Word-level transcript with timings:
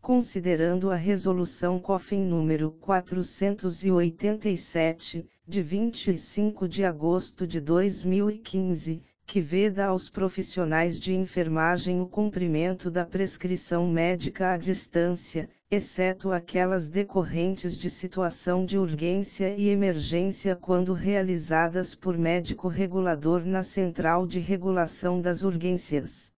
Considerando 0.00 0.90
a 0.90 0.96
Resolução 0.96 1.78
COFIN 1.78 2.24
número 2.24 2.72
487, 2.72 5.28
de 5.50 5.62
25 5.62 6.68
de 6.68 6.84
agosto 6.84 7.44
de 7.44 7.60
2015, 7.60 9.02
que 9.26 9.40
veda 9.40 9.86
aos 9.86 10.08
profissionais 10.08 11.00
de 11.00 11.12
enfermagem 11.12 12.00
o 12.00 12.06
cumprimento 12.06 12.88
da 12.88 13.04
prescrição 13.04 13.90
médica 13.90 14.52
à 14.52 14.56
distância, 14.56 15.50
exceto 15.68 16.30
aquelas 16.30 16.86
decorrentes 16.86 17.76
de 17.76 17.90
situação 17.90 18.64
de 18.64 18.78
urgência 18.78 19.52
e 19.56 19.68
emergência 19.68 20.54
quando 20.54 20.92
realizadas 20.92 21.96
por 21.96 22.16
médico 22.16 22.68
regulador 22.68 23.44
na 23.44 23.64
Central 23.64 24.28
de 24.28 24.38
Regulação 24.38 25.20
das 25.20 25.42
Urgências. 25.42 26.30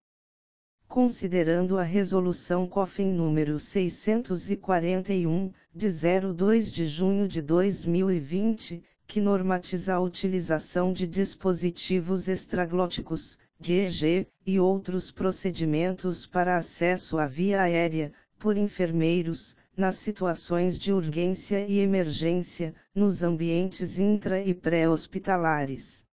Considerando 0.89 1.77
a 1.77 1.83
Resolução 1.83 2.67
COFIN 2.67 3.13
número 3.13 3.59
641, 3.59 5.53
de 5.75 5.89
02 6.35 6.73
de 6.73 6.87
junho 6.87 7.29
de 7.29 7.43
2020, 7.43 8.83
que 9.13 9.21
normatiza 9.21 9.93
a 9.93 10.01
utilização 10.01 10.91
de 10.91 11.07
dispositivos 11.07 12.29
extraglóticos, 12.29 13.39
DEG, 13.61 14.27
e 14.47 14.59
outros 14.59 15.13
procedimentos 15.13 16.25
para 16.25 16.57
acesso 16.57 17.19
à 17.19 17.27
via 17.27 17.61
aérea, 17.61 18.11
por 18.39 18.57
enfermeiros, 18.57 19.55
nas 19.77 19.97
situações 19.97 20.79
de 20.79 20.95
urgência 20.95 21.67
e 21.69 21.81
emergência, 21.81 22.75
nos 22.95 23.23
ambientes 23.23 23.99
intra 23.99 24.43
e 24.43 24.55
pré-hospitalares. 24.55 26.07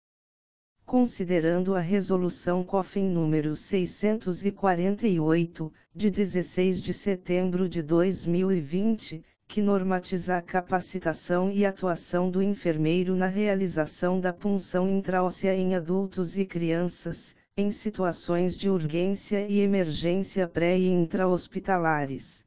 Considerando 0.85 1.75
a 1.75 1.79
Resolução 1.79 2.65
COFIN 2.65 3.09
número 3.09 3.55
648, 3.55 5.71
de 5.95 6.09
16 6.09 6.81
de 6.81 6.93
setembro 6.93 7.69
de 7.69 7.81
2020, 7.81 9.23
que 9.49 9.63
normatiza 9.63 10.37
a 10.37 10.43
capacitação 10.43 11.51
e 11.51 11.65
atuação 11.65 12.29
do 12.29 12.39
enfermeiro 12.39 13.15
na 13.15 13.25
realização 13.25 14.21
da 14.21 14.31
punção 14.31 14.87
intraóssea 14.87 15.55
em 15.55 15.73
adultos 15.73 16.37
e 16.37 16.45
crianças, 16.45 17.35
em 17.57 17.71
situações 17.71 18.55
de 18.55 18.69
urgência 18.69 19.47
e 19.47 19.59
emergência 19.59 20.47
pré 20.47 20.77
e 20.77 20.87
intra-hospitalares. 20.87 22.45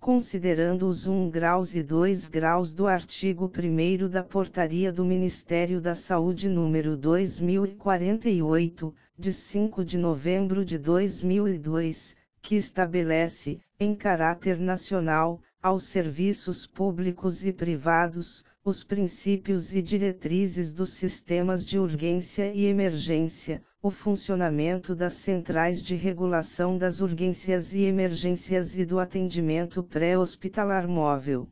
Considerando 0.00 0.88
os 0.88 1.06
1 1.06 1.30
graus 1.30 1.76
e 1.76 1.82
2 1.82 2.28
graus 2.28 2.72
do 2.72 2.88
artigo 2.88 3.48
1 3.48 4.08
da 4.08 4.24
Portaria 4.24 4.92
do 4.92 5.04
Ministério 5.04 5.80
da 5.80 5.94
Saúde 5.94 6.48
número 6.48 6.96
2048, 6.96 8.92
de 9.16 9.32
5 9.32 9.84
de 9.84 9.96
novembro 9.96 10.64
de 10.64 10.76
2002, 10.76 12.16
que 12.42 12.56
estabelece, 12.56 13.60
em 13.78 13.94
caráter 13.94 14.58
nacional, 14.58 15.40
aos 15.62 15.84
serviços 15.84 16.66
públicos 16.66 17.44
e 17.44 17.52
privados, 17.52 18.44
os 18.64 18.82
princípios 18.82 19.74
e 19.76 19.82
diretrizes 19.82 20.72
dos 20.72 20.90
sistemas 20.90 21.64
de 21.64 21.78
urgência 21.78 22.52
e 22.54 22.64
emergência, 22.64 23.62
o 23.82 23.90
funcionamento 23.90 24.94
das 24.94 25.14
centrais 25.14 25.82
de 25.82 25.94
regulação 25.94 26.78
das 26.78 27.00
urgências 27.00 27.74
e 27.74 27.82
emergências 27.82 28.78
e 28.78 28.84
do 28.84 28.98
atendimento 28.98 29.82
pré-hospitalar 29.82 30.88
móvel. 30.88 31.48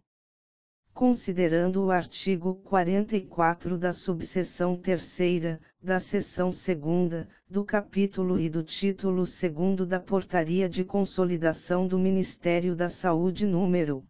Considerando 0.99 1.85
o 1.85 1.91
artigo 1.93 2.57
44 2.65 3.79
da 3.79 3.93
subseção 3.93 4.77
3 4.77 5.61
da 5.81 6.01
seção 6.01 6.51
2 6.51 7.25
do 7.49 7.65
capítulo 7.65 8.37
e 8.37 8.51
do 8.51 8.65
título 8.65 9.23
2 9.23 9.87
da 9.87 10.01
Portaria 10.01 10.69
de 10.69 10.85
Consolidação 10.85 11.87
do 11.87 12.01
Ministério 12.01 12.75
da 12.75 12.89
Saúde 12.89 13.47
número 13.47 14.05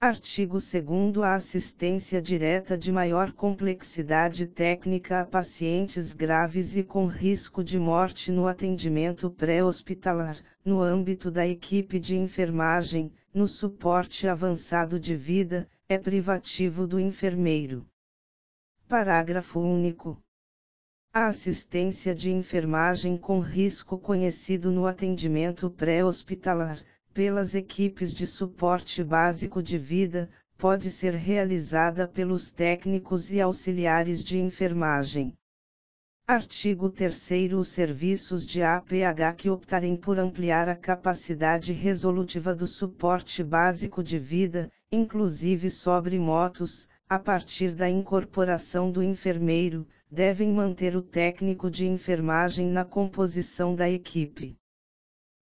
Artigo 0.00 0.54
2 0.54 1.18
A 1.18 1.34
assistência 1.34 2.20
direta 2.20 2.76
de 2.76 2.90
maior 2.90 3.32
complexidade 3.32 4.46
técnica 4.48 5.20
a 5.20 5.24
pacientes 5.24 6.12
graves 6.12 6.76
e 6.76 6.82
com 6.82 7.06
risco 7.06 7.62
de 7.62 7.78
morte 7.78 8.32
no 8.32 8.48
atendimento 8.48 9.30
pré-hospitalar, 9.30 10.36
no 10.64 10.82
âmbito 10.82 11.30
da 11.30 11.46
equipe 11.46 12.00
de 12.00 12.16
enfermagem, 12.16 13.12
no 13.32 13.46
suporte 13.46 14.26
avançado 14.26 14.98
de 14.98 15.14
vida, 15.14 15.68
é 15.88 15.96
privativo 15.96 16.84
do 16.84 16.98
enfermeiro. 16.98 17.86
Parágrafo 18.88 19.60
único. 19.60 20.21
A 21.14 21.26
assistência 21.26 22.14
de 22.14 22.32
enfermagem 22.32 23.18
com 23.18 23.38
risco 23.38 23.98
conhecido 23.98 24.72
no 24.72 24.86
atendimento 24.86 25.68
pré-hospitalar, 25.68 26.82
pelas 27.12 27.54
equipes 27.54 28.14
de 28.14 28.26
suporte 28.26 29.04
básico 29.04 29.62
de 29.62 29.76
vida, 29.76 30.30
pode 30.56 30.88
ser 30.88 31.12
realizada 31.12 32.08
pelos 32.08 32.50
técnicos 32.50 33.30
e 33.30 33.42
auxiliares 33.42 34.24
de 34.24 34.38
enfermagem. 34.38 35.34
Artigo 36.26 36.88
3 36.88 37.52
Os 37.58 37.68
serviços 37.68 38.46
de 38.46 38.62
APH 38.62 39.36
que 39.36 39.50
optarem 39.50 39.94
por 39.94 40.18
ampliar 40.18 40.66
a 40.66 40.74
capacidade 40.74 41.74
resolutiva 41.74 42.54
do 42.54 42.66
suporte 42.66 43.44
básico 43.44 44.02
de 44.02 44.18
vida, 44.18 44.72
inclusive 44.90 45.68
sobre 45.68 46.18
motos, 46.18 46.88
a 47.12 47.18
partir 47.18 47.74
da 47.74 47.90
incorporação 47.90 48.90
do 48.90 49.02
enfermeiro, 49.02 49.86
devem 50.10 50.50
manter 50.50 50.96
o 50.96 51.02
técnico 51.02 51.70
de 51.70 51.86
enfermagem 51.86 52.66
na 52.66 52.86
composição 52.86 53.74
da 53.74 53.86
equipe. 53.86 54.56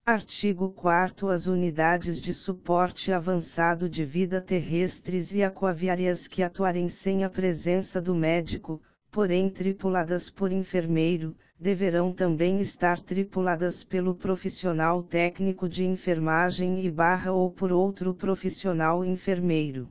Artigo 0.05 0.73
4 0.73 1.29
As 1.29 1.47
unidades 1.47 2.21
de 2.21 2.35
suporte 2.35 3.13
avançado 3.13 3.89
de 3.89 4.05
vida 4.05 4.41
terrestres 4.41 5.33
e 5.33 5.45
aquaviárias 5.45 6.27
que 6.27 6.43
atuarem 6.43 6.89
sem 6.89 7.23
a 7.23 7.31
presença 7.31 8.03
do 8.03 8.17
médico, 8.17 8.83
porém 9.09 9.49
tripuladas 9.49 10.29
por 10.29 10.51
enfermeiro, 10.51 11.37
deverão 11.57 12.13
também 12.13 12.61
estar 12.61 12.99
tripuladas 12.99 13.85
pelo 13.85 14.17
profissional 14.17 15.05
técnico 15.05 15.69
de 15.69 15.85
enfermagem 15.85 16.85
e 16.85 16.91
barra 16.91 17.31
ou 17.31 17.49
por 17.49 17.71
outro 17.71 18.13
profissional 18.13 19.05
enfermeiro. 19.05 19.89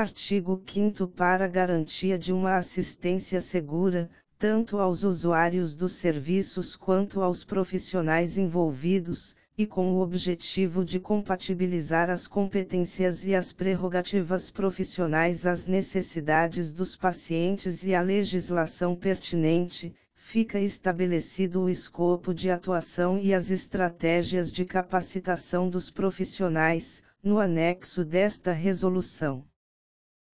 Artigo 0.00 0.62
5 0.64 1.08
Para 1.08 1.48
garantia 1.48 2.16
de 2.16 2.32
uma 2.32 2.56
assistência 2.56 3.40
segura, 3.40 4.08
tanto 4.38 4.78
aos 4.78 5.02
usuários 5.02 5.74
dos 5.74 5.92
serviços 5.92 6.76
quanto 6.76 7.20
aos 7.20 7.42
profissionais 7.42 8.38
envolvidos, 8.38 9.34
e 9.56 9.66
com 9.66 9.92
o 9.92 10.00
objetivo 10.00 10.84
de 10.84 11.00
compatibilizar 11.00 12.10
as 12.10 12.28
competências 12.28 13.24
e 13.26 13.34
as 13.34 13.52
prerrogativas 13.52 14.52
profissionais 14.52 15.44
às 15.44 15.66
necessidades 15.66 16.70
dos 16.70 16.94
pacientes 16.94 17.82
e 17.82 17.92
à 17.92 18.00
legislação 18.00 18.94
pertinente, 18.94 19.92
fica 20.14 20.60
estabelecido 20.60 21.62
o 21.62 21.68
escopo 21.68 22.32
de 22.32 22.52
atuação 22.52 23.18
e 23.18 23.34
as 23.34 23.50
estratégias 23.50 24.52
de 24.52 24.64
capacitação 24.64 25.68
dos 25.68 25.90
profissionais, 25.90 27.02
no 27.20 27.40
anexo 27.40 28.04
desta 28.04 28.52
resolução. 28.52 29.44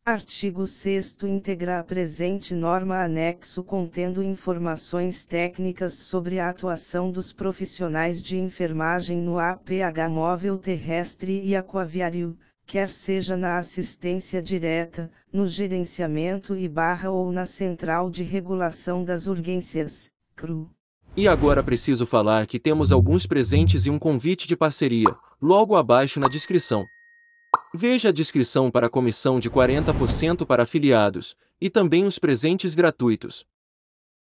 Artigo 0.07 0.67
6 0.67 1.17
integra 1.23 1.81
a 1.81 1.83
presente 1.83 2.53
norma 2.53 3.03
anexo 3.03 3.65
contendo 3.65 4.23
informações 4.23 5.25
técnicas 5.25 5.95
sobre 5.95 6.39
a 6.39 6.51
atuação 6.51 7.11
dos 7.11 7.33
profissionais 7.33 8.23
de 8.23 8.37
enfermagem 8.37 9.17
no 9.17 9.39
APH 9.39 10.11
móvel 10.11 10.59
terrestre 10.59 11.41
e 11.43 11.57
aquaviário, 11.57 12.37
quer 12.67 12.91
seja 12.91 13.35
na 13.35 13.57
assistência 13.57 14.43
direta, 14.43 15.11
no 15.33 15.47
gerenciamento 15.47 16.55
e 16.55 16.69
barra 16.69 17.11
ou 17.11 17.33
na 17.33 17.47
central 17.47 18.11
de 18.11 18.23
regulação 18.23 19.03
das 19.03 19.27
urgências, 19.27 20.11
CRU. 20.37 20.69
E 21.17 21.27
agora 21.27 21.63
preciso 21.63 22.05
falar 22.05 22.47
que 22.47 22.61
temos 22.61 22.93
alguns 22.93 23.27
presentes 23.27 23.87
e 23.87 23.91
um 23.91 23.99
convite 23.99 24.47
de 24.47 24.55
parceria, 24.55 25.17
logo 25.41 25.75
abaixo 25.75 26.21
na 26.21 26.29
descrição. 26.29 26.85
Veja 27.77 28.11
a 28.11 28.13
descrição 28.13 28.71
para 28.71 28.87
a 28.87 28.89
comissão 28.89 29.41
de 29.41 29.51
40% 29.51 30.47
para 30.47 30.63
afiliados, 30.63 31.37
e 31.61 31.69
também 31.69 32.07
os 32.07 32.21
presentes 32.21 32.73
gratuitos. 32.73 33.45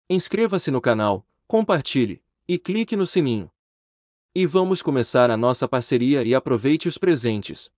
Inscreva-se 0.09 0.71
no 0.71 0.81
canal, 0.81 1.23
compartilhe, 1.47 2.19
e 2.47 2.57
clique 2.57 2.95
no 2.95 3.05
sininho. 3.05 3.51
E 4.33 4.47
vamos 4.47 4.81
começar 4.81 5.29
a 5.29 5.37
nossa 5.37 5.67
parceria 5.67 6.23
e 6.23 6.33
aproveite 6.33 6.87
os 6.87 6.97
presentes. 6.97 7.69